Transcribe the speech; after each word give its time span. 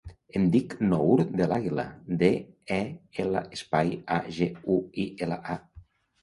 Em 0.37 0.45
dic 0.53 0.71
Nour 0.85 1.19
Del 1.41 1.51
Aguila: 1.57 1.85
de, 2.23 2.29
e, 2.77 2.79
ela, 3.25 3.45
espai, 3.59 3.93
a, 4.17 4.19
ge, 4.39 4.49
u, 4.79 4.79
i, 5.05 5.07
ela, 5.29 5.39
a. 5.59 5.85